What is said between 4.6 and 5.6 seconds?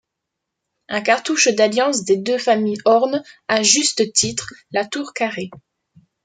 la tour carrée.